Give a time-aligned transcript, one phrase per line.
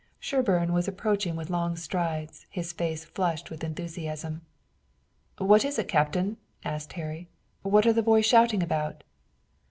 [0.19, 4.41] Sherburne was approaching with long strides, his face flushed with enthusiasm.
[5.37, 7.29] "What is it, Captain?" asked Harry.
[7.61, 9.03] "What are the boys shouting about?"